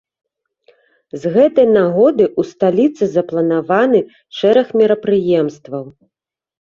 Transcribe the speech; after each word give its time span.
З 1.25 1.33
гэтай 1.35 1.67
нагоды 1.79 2.25
ў 2.29 2.41
сталіцы 2.53 3.03
запланаваны 3.17 3.99
шэраг 4.39 4.67
мерапрыемстваў. 4.83 5.85